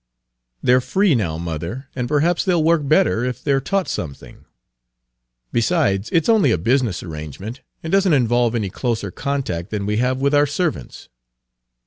"They're 0.63 0.81
free 0.81 1.13
now, 1.13 1.37
mother, 1.37 1.87
and 1.95 2.07
perhaps 2.07 2.43
they'll 2.43 2.63
work 2.63 2.87
better 2.87 3.23
if 3.23 3.43
they're 3.43 3.61
taught 3.61 3.87
something. 3.87 4.45
Page 5.53 5.67
273 5.67 5.99
Besides, 5.99 6.09
it 6.11 6.25
's 6.25 6.29
only 6.33 6.49
a 6.49 6.57
business 6.57 7.03
arrangement, 7.03 7.61
and 7.83 7.93
doesn't 7.93 8.11
involve 8.11 8.55
any 8.55 8.71
closer 8.71 9.11
contact 9.11 9.69
than 9.69 9.85
we 9.85 9.97
have 9.97 10.19
with 10.19 10.33
our 10.33 10.47
servants." 10.47 11.07